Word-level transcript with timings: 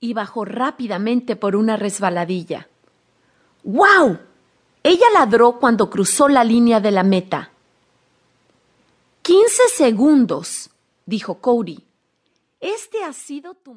y 0.00 0.14
bajó 0.14 0.44
rápidamente 0.44 1.36
por 1.36 1.54
una 1.54 1.76
resbaladilla. 1.76 2.68
¡Guau! 3.62 4.18
Ella 4.82 5.06
ladró 5.14 5.58
cuando 5.60 5.88
cruzó 5.90 6.28
la 6.28 6.42
línea 6.42 6.80
de 6.80 6.90
la 6.90 7.04
meta. 7.04 7.52
Quince 9.22 9.68
segundos, 9.68 10.70
dijo 11.06 11.38
Cody. 11.38 11.78
Este 12.60 13.04
ha 13.04 13.12
sido 13.12 13.54
tu 13.54 13.70